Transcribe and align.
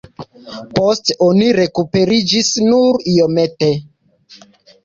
Poste 0.77 1.15
oni 1.25 1.51
rekuperiĝis 1.57 2.51
nur 2.71 3.01
iomete. 3.15 3.71